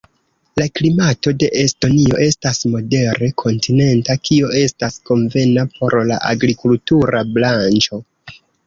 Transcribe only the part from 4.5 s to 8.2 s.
estas konvena por la agrikultura branĉo.